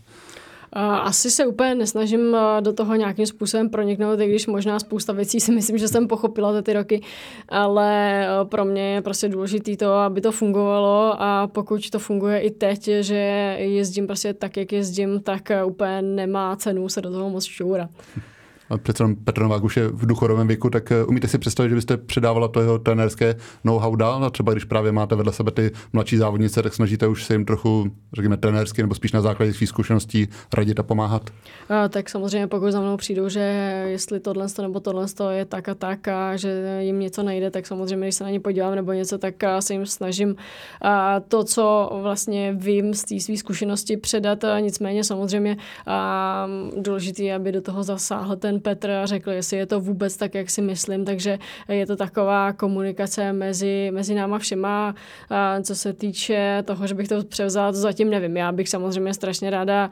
[0.72, 5.52] Asi se úplně nesnažím do toho nějakým způsobem proniknout, i když možná spousta věcí si
[5.52, 7.02] myslím, že jsem pochopila za ty roky,
[7.48, 12.50] ale pro mě je prostě důležité to, aby to fungovalo a pokud to funguje i
[12.50, 17.44] teď, že jezdím prostě tak, jak jezdím, tak úplně nemá cenu se do toho moc
[17.44, 17.90] šťourat
[18.76, 21.74] přece jenom Petr Novák už je v duchorovém věku, tak eh, umíte si představit, že
[21.74, 25.70] byste předávala to jeho trenérské know-how dál a třeba když právě máte vedle sebe ty
[25.92, 29.68] mladší závodnice, tak snažíte už se jim trochu, řekněme, trenérsky nebo spíš na základě svých
[29.68, 31.30] zkušeností radit a pomáhat?
[31.68, 33.40] A, tak samozřejmě pokud za mnou přijdou, že
[33.86, 38.06] jestli tohle nebo tohle je tak a tak a že jim něco nejde, tak samozřejmě,
[38.06, 40.36] když se na ně podívám nebo něco, tak se jim snažím
[40.82, 47.22] a to, co vlastně vím z té své zkušenosti předat, a nicméně samozřejmě a důležité
[47.22, 50.50] je, aby do toho zasáhl ten Petr a řekl, jestli je to vůbec tak, jak
[50.50, 54.94] si myslím, takže je to taková komunikace mezi, mezi náma všema.
[55.30, 58.36] A co se týče toho, že bych to převzala, to zatím nevím.
[58.36, 59.90] Já bych samozřejmě strašně ráda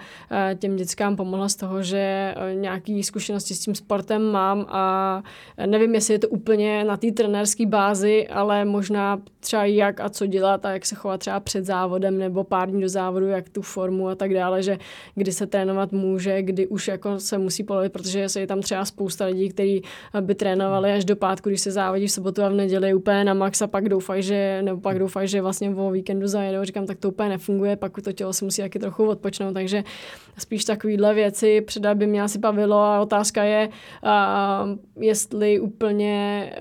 [0.58, 5.22] těm dětskám pomohla z toho, že nějaký zkušenosti s tím sportem mám a
[5.66, 10.26] nevím, jestli je to úplně na té trenérské bázi, ale možná třeba jak a co
[10.26, 13.62] dělat a jak se chovat třeba před závodem nebo pár dní do závodu, jak tu
[13.62, 14.78] formu a tak dále, že
[15.14, 18.62] kdy se trénovat může, kdy už jako se musí polovit, protože se je tam tam
[18.62, 19.82] třeba spousta lidí, kteří
[20.20, 23.34] by trénovali až do pátku, když se závodí v sobotu a v neděli úplně na
[23.34, 26.64] max a pak doufají, že, nebo pak doufají, že vlastně o víkendu zajedou.
[26.64, 29.84] Říkám, tak to úplně nefunguje, pak to tělo se musí taky trochu odpočnout, takže
[30.38, 36.52] spíš takovýhle věci předat by mě asi bavilo a otázka je, uh, jestli úplně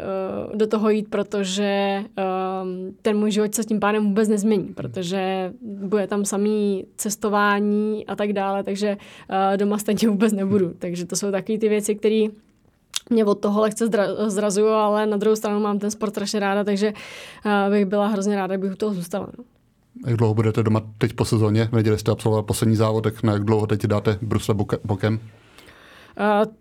[0.49, 4.73] uh, do toho jít, protože uh, ten můj život se s tím pádem vůbec nezmění,
[4.73, 8.97] protože bude tam samý cestování a tak dále, takže
[9.29, 10.73] uh, doma stejně vůbec nebudu.
[10.79, 12.27] Takže to jsou takové ty věci, věci, které
[13.09, 13.89] mě od toho lehce
[14.27, 16.93] zrazují, ale na druhou stranu mám ten sport strašně ráda, takže
[17.45, 19.27] eh, bych byla hrozně ráda, kdybych u toho zůstala.
[19.37, 19.43] No.
[20.07, 21.65] Jak dlouho budete doma teď po sezóně?
[21.65, 25.19] V neděli jste absolvoval poslední závod, tak na jak dlouho teď dáte Brusle bokem?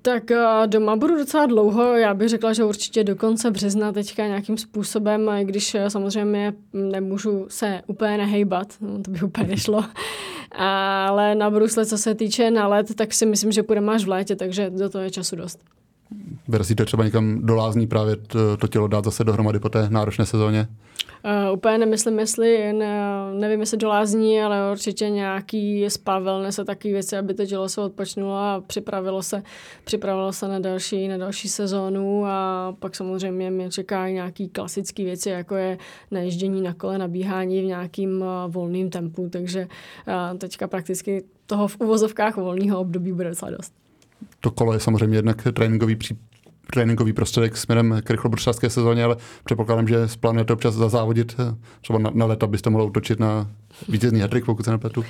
[0.03, 0.23] Tak
[0.67, 5.29] doma budu docela dlouho, já bych řekla, že určitě do konce března teďka nějakým způsobem,
[5.29, 9.85] i když uh, samozřejmě nemůžu se úplně nehejbat, no, to by úplně nešlo,
[10.53, 14.09] ale na Brusle, co se týče na let, tak si myslím, že půjdeme až v
[14.09, 15.64] létě, takže do toho je času dost.
[16.48, 18.16] Vyrazíte třeba někam do lázní právě
[18.59, 20.68] to, tělo dát zase dohromady po té náročné sezóně?
[21.24, 26.64] Uh, úplně nemyslím, jestli, ne, nevím, jestli do lázní, ale určitě nějaký spa, wellness a
[26.64, 29.42] takové věci, aby to tělo se odpočnulo a připravilo se,
[29.85, 32.27] připravilo se na další, na další sezónu.
[32.27, 35.79] A pak samozřejmě mě čekají nějaký klasické věci, jako je
[36.11, 39.68] najíždění na kole, nabíhání v nějakým uh, volným tempu, takže
[40.09, 43.84] uh, teďka prakticky toho v uvozovkách volného období bude docela dost
[44.40, 46.18] to kolo je samozřejmě jednak tréninkový pří,
[46.72, 52.10] tréninkový prostředek směrem k rychlobrušářské sezóně, ale předpokládám, že plánujete občas zazávodit eh, třeba na,
[52.14, 53.50] na leto, abyste mohli utočit na
[53.88, 55.04] vítězný hetrik, pokud se nepletu.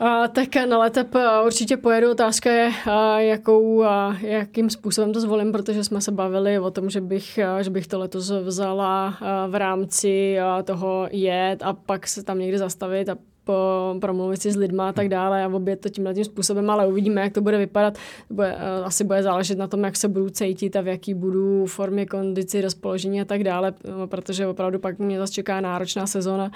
[0.00, 2.10] Uh, tak na letep uh, určitě pojedu.
[2.10, 3.86] Otázka je, uh, jakou, uh,
[4.22, 7.98] jakým způsobem to zvolím, protože jsme se bavili o tom, že bych, že bych to
[7.98, 14.42] letos vzala v rámci toho jet a pak se tam někde zastavit a po, promluvit
[14.42, 17.32] si s lidma a tak dále a obět to tímhle tím způsobem, ale uvidíme, jak
[17.32, 17.98] to bude vypadat.
[18.30, 21.66] Bude, uh, asi bude záležet na tom, jak se budu cítit a v jaký budu
[21.66, 23.74] formě, kondici, rozpoložení a tak dále,
[24.06, 26.44] protože opravdu pak mě zase čeká náročná sezóna.
[26.44, 26.50] Uh,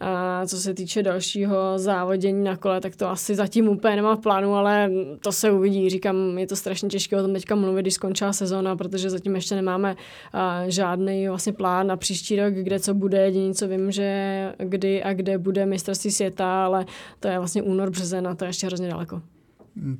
[0.00, 4.20] a co se týče dalšího závodění na kole, tak to asi zatím úplně nemá v
[4.20, 5.90] plánu, ale to se uvidí.
[5.90, 9.54] Říkám, je to strašně těžké o tom teďka mluvit, když skončila sezóna, protože zatím ještě
[9.54, 9.96] nemáme
[10.66, 13.18] žádný vlastně plán na příští rok, kde co bude.
[13.18, 16.86] Jediný, co vím, že kdy a kde bude mistrovství světa, ale
[17.20, 19.22] to je vlastně únor, březen a to je ještě hrozně daleko.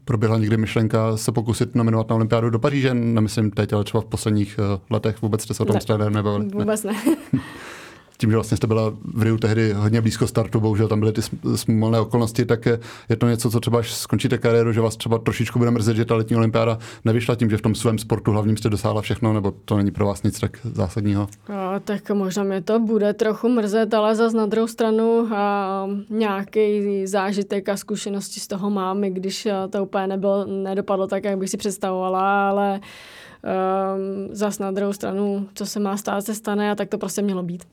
[0.04, 2.94] proběhla někdy myšlenka se pokusit nominovat na olympiádu do Paříže?
[2.94, 6.38] Nemyslím teď, ale třeba v posledních eh, letech vůbec jste se o tom ne, nebo
[6.38, 6.92] Vůbec ne.
[8.18, 11.20] tím, že vlastně jste byla v Riu tehdy hodně blízko startu, bohužel tam byly ty
[11.54, 12.66] smolné okolnosti, tak
[13.08, 16.04] je to něco, co třeba až skončíte kariéru, že vás třeba trošičku bude mrzet, že
[16.04, 19.52] ta letní olympiáda nevyšla tím, že v tom svém sportu hlavním jste dosáhla všechno, nebo
[19.64, 21.28] to není pro vás nic tak zásadního?
[21.52, 27.06] A, tak možná mě to bude trochu mrzet, ale zase na druhou stranu a, nějaký
[27.06, 31.50] zážitek a zkušenosti z toho mám, i když to úplně nebylo, nedopadlo tak, jak bych
[31.50, 36.74] si představovala, ale um, zas na druhou stranu, co se má stát, se stane a
[36.74, 37.64] tak to prostě mělo být.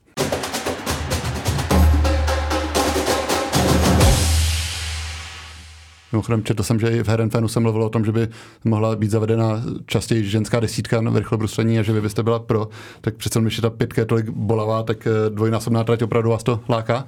[6.12, 8.28] Mimochodem četl jsem, že i v Herenfenu se mluvilo o tom, že by
[8.64, 12.68] mohla být zavedena častěji ženská desítka na rychlobruslení a že vy byste byla pro.
[13.00, 16.60] Tak přece když ta pětka je tolik bolavá, tak eh, dvojnásobná trať opravdu vás to
[16.68, 17.06] láká?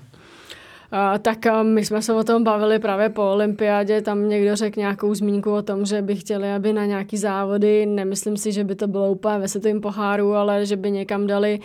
[1.22, 5.52] Tak my jsme se o tom bavili právě po olympiádě, tam někdo řekl nějakou zmínku
[5.52, 9.10] o tom, že by chtěli, aby na nějaký závody, nemyslím si, že by to bylo
[9.10, 11.60] úplně ve světovém poháru, ale že by někam dali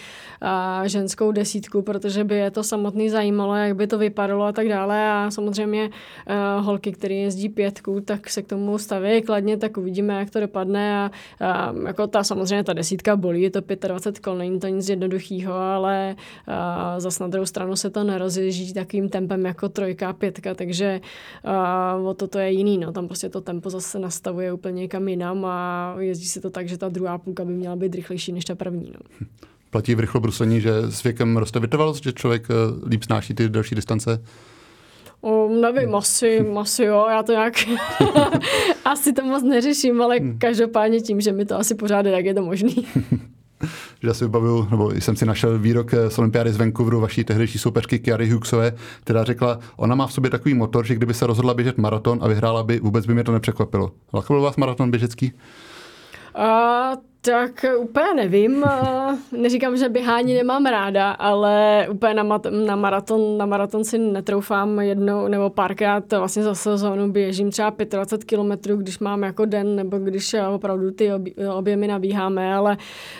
[0.85, 5.11] ženskou desítku, protože by je to samotný zajímalo, jak by to vypadalo a tak dále.
[5.11, 5.89] A samozřejmě
[6.59, 10.99] holky, které jezdí pětku, tak se k tomu staví kladně, tak uvidíme, jak to dopadne.
[10.99, 14.89] A, a jako ta samozřejmě ta desítka bolí, je to 25 kol, není to nic
[14.89, 16.15] jednoduchého, ale
[16.97, 21.01] zase na druhou stranu se to nerozježí takým tempem jako trojka a pětka, takže
[21.99, 22.77] uh, o to to je jiný.
[22.77, 22.91] No.
[22.91, 26.77] Tam prostě to tempo zase nastavuje úplně někam jinam a jezdí se to tak, že
[26.77, 28.93] ta druhá půlka by měla být rychlejší než ta první.
[28.93, 29.27] No.
[29.69, 33.75] Platí v rychlobruslení, že s věkem roste vytrvalost, že člověk uh, líp snáší ty další
[33.75, 34.23] distance?
[35.21, 37.53] O, nevím, asi, asi jo, já to nějak
[38.85, 40.39] asi to moc neřeším, ale hmm.
[40.39, 42.87] každopádně tím, že mi to asi pořád je, jak je to možný.
[44.03, 47.99] Že si vybavuju, nebo jsem si našel výrok z olympiády z Vancouveru vaší tehdejší soupeřky
[47.99, 51.77] Kiary Hughesové, která řekla, ona má v sobě takový motor, že kdyby se rozhodla běžet
[51.77, 53.91] maraton a vyhrála by, vůbec by mě to nepřekvapilo.
[54.13, 55.33] Lákal vás maraton běžecký?
[56.39, 58.65] A tak úplně nevím.
[59.37, 64.79] Neříkám, že běhání nemám ráda, ale úplně na, mat- na, maraton, na maraton si netroufám
[64.79, 69.97] jednou nebo párkrát vlastně za sezónu běžím třeba 25 km, když mám jako den nebo
[69.97, 71.09] když opravdu ty
[71.53, 72.77] objemy nabíháme, ale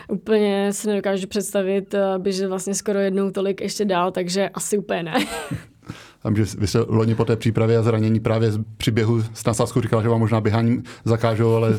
[0.08, 5.14] úplně si nedokážu představit běžet vlastně skoro jednou tolik ještě dál, takže asi úplně ne.
[6.26, 9.82] Vím, že vy se loni po té přípravě a zranění právě z příběhu s Nasáskou
[9.82, 11.78] říkala, že vám možná běháním zakážou, ale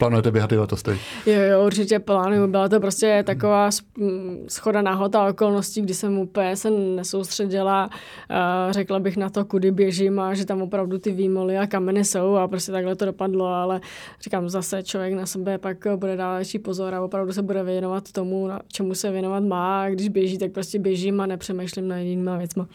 [0.00, 0.98] Plánujete běhat i letos teď?
[1.26, 2.46] Jo, jo, určitě plánuju.
[2.46, 3.70] Byla to prostě taková
[4.48, 7.90] schoda náhod a okolností, kdy jsem úplně se nesoustředila.
[8.70, 12.34] Řekla bych na to, kudy běžím a že tam opravdu ty výmoly a kameny jsou
[12.34, 13.80] a prostě takhle to dopadlo, ale
[14.22, 18.12] říkám, zase člověk na sebe pak bude dát větší pozor a opravdu se bude věnovat
[18.12, 19.82] tomu, čemu se věnovat má.
[19.82, 22.66] A když běží, tak prostě běžím a nepřemýšlím na jinýma věcma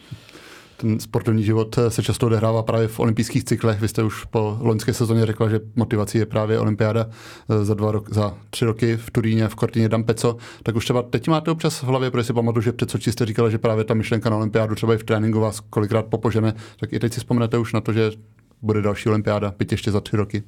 [0.76, 3.80] ten sportovní život se často odehrává právě v olympijských cyklech.
[3.80, 7.06] Vy jste už po loňské sezóně řekla, že motivací je právě olympiáda
[7.50, 10.36] eh, za, dva rok, za tři roky v Turíně, v Kortině Dampeco.
[10.62, 13.50] Tak už třeba teď máte občas v hlavě, protože si pamatuju, že před jste říkala,
[13.50, 16.54] že právě ta myšlenka na olympiádu třeba i v tréninku vás kolikrát popožene.
[16.80, 18.10] Tak i teď si vzpomenete už na to, že
[18.62, 20.42] bude další olympiáda, byť ještě za tři roky.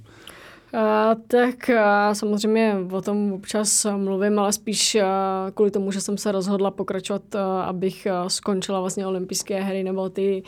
[0.75, 6.19] A, tak a, samozřejmě o tom občas mluvím, ale spíš a, kvůli tomu, že jsem
[6.19, 10.43] se rozhodla pokračovat, a, abych a, skončila vlastně olympijské hry nebo ty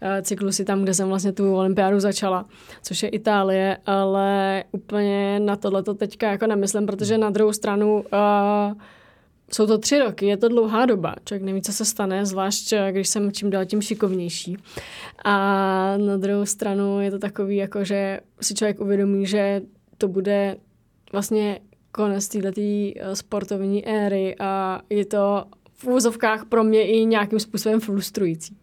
[0.00, 2.44] a, cyklusy tam, kde jsem vlastně tu olympiádu začala,
[2.82, 8.04] což je Itálie, ale úplně na tohle to teďka jako nemyslím, protože na druhou stranu
[8.12, 8.72] a,
[9.54, 11.14] jsou to tři roky, je to dlouhá doba.
[11.24, 14.56] Člověk neví, co se stane, zvlášť eh, když jsem čím dál tím šikovnější.
[15.24, 15.34] A
[15.96, 19.62] na druhou stranu je to takový, jako že si člověk uvědomí, že
[19.98, 20.56] to bude
[21.12, 21.60] vlastně
[21.92, 27.80] konec této eh, sportovní éry a je to v úvozovkách pro mě i nějakým způsobem
[27.80, 28.56] frustrující.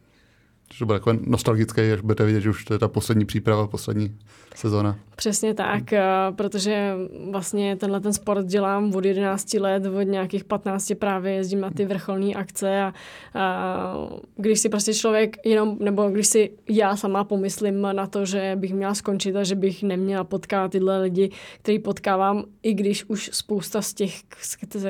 [0.79, 4.15] To bude takové nostalgické, až budete vidět, že už to je ta poslední příprava, poslední
[4.55, 4.97] sezóna.
[5.15, 6.35] Přesně tak, hmm.
[6.35, 6.93] protože
[7.31, 11.85] vlastně tenhle ten sport dělám od 11 let, od nějakých 15 právě jezdím na ty
[11.85, 12.93] vrcholné akce a,
[13.33, 13.93] a
[14.35, 18.73] když si prostě člověk jenom, nebo když si já sama pomyslím na to, že bych
[18.73, 21.31] měla skončit a že bych neměla potkat tyhle lidi,
[21.61, 24.13] který potkávám, i když už spousta z těch,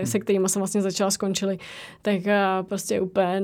[0.03, 1.59] se kterými jsem vlastně začala, skončili,
[2.01, 2.21] tak
[2.61, 3.41] prostě úplně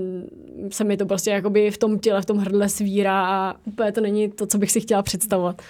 [0.70, 4.02] se mi to prostě jakoby v tom těle, v tom hrdle svírá a úplně to
[4.02, 5.62] není to, co bych si chtěla představovat.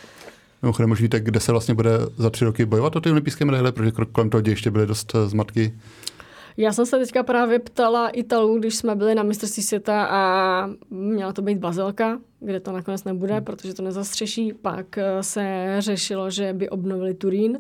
[0.61, 3.71] Mimochodem, už víte, kde se vlastně bude za tři roky bojovat o ty olympijské medaile,
[3.71, 5.73] protože kolem toho ještě byly dost eh, zmatky.
[6.57, 11.33] Já jsem se teďka právě ptala Italů, když jsme byli na mistrovství světa a měla
[11.33, 13.43] to být Bazelka, kde to nakonec nebude, hmm.
[13.43, 14.53] protože to nezastřeší.
[14.53, 17.59] Pak eh, se řešilo, že by obnovili Turín,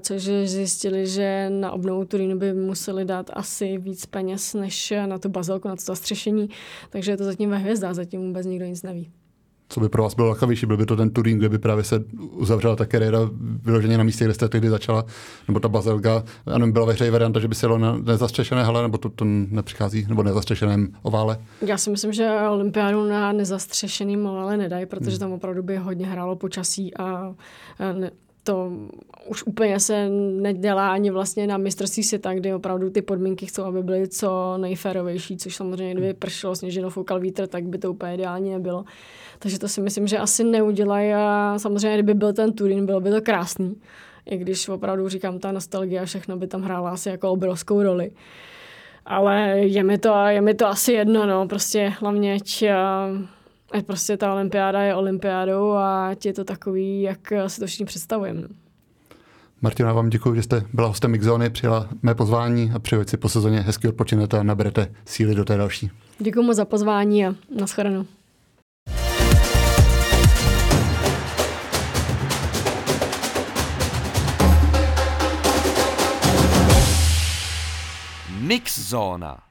[0.00, 5.28] což zjistili, že na obnovu Turínu by museli dát asi víc peněz než na tu
[5.28, 6.48] Bazelku, na to zastřešení.
[6.90, 9.10] Takže je to zatím ve hvězdách, zatím vůbec nikdo nic neví.
[9.68, 10.66] Co by pro vás bylo lakavější?
[10.66, 13.18] Byl by to ten Turín, kde by právě se uzavřela ta kariéra
[13.64, 15.04] vyloženě na místě, kde jste tehdy začala,
[15.48, 16.24] nebo ta Bazelga?
[16.46, 19.24] Ano, byla ve hře varianta, že by se jelo na nezastřešené hale, nebo to, to
[19.24, 21.38] nepřichází, nebo nezastřešeném ovále?
[21.60, 25.20] Já si myslím, že olympiádu na nezastřešeným ovále nedají, protože hmm.
[25.20, 27.34] tam opravdu by hodně hrálo počasí a
[27.98, 28.10] ne,
[28.46, 28.72] to
[29.28, 30.08] už úplně se
[30.40, 35.36] nedělá ani vlastně na mistrovství světa, kdy opravdu ty podmínky chcou, aby byly co nejférovější,
[35.36, 38.84] což samozřejmě, kdyby pršelo, sněžilo, foukal vítr, tak by to úplně ideálně nebylo.
[39.38, 43.10] Takže to si myslím, že asi neudělají a samozřejmě, kdyby byl ten Turín, bylo by
[43.10, 43.76] to krásný.
[44.26, 48.10] I když opravdu říkám, ta nostalgie a všechno by tam hrála asi jako obrovskou roli.
[49.06, 52.64] Ale je mi to, je mi to asi jedno, no, prostě hlavně ať,
[53.72, 57.86] ať prostě ta olympiáda je olympiádou a ať je to takový, jak si to všichni
[57.86, 58.42] představujeme.
[59.62, 63.28] Martina, vám děkuji, že jste byla hostem Mixzony, přijela mé pozvání a přeju si po
[63.28, 65.90] sezóně hezky odpočinete a naberete síly do té další.
[66.18, 68.06] Děkuji moc za pozvání a nashledanou.
[78.40, 79.45] Mix Zona.